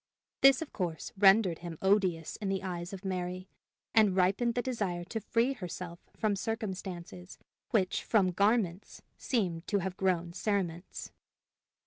[0.41, 3.47] This, of course, rendered him odious in the eyes of Mary,
[3.93, 7.37] and ripened the desire to free herself from circumstances
[7.69, 11.11] which from garments seemed to have grown cerements.